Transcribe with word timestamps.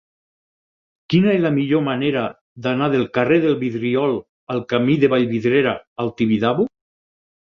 Quina 1.13 1.29
és 1.33 1.41
la 1.43 1.51
millor 1.57 1.83
manera 1.87 2.23
d'anar 2.67 2.87
del 2.95 3.03
carrer 3.17 3.37
del 3.43 3.53
Vidriol 3.59 4.17
al 4.55 4.61
camí 4.73 4.95
de 5.03 5.13
Vallvidrera 5.15 5.75
al 6.05 6.13
Tibidabo? 6.23 6.67